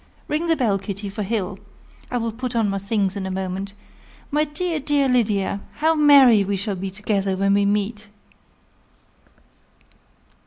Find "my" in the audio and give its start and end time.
2.71-2.79, 4.31-4.45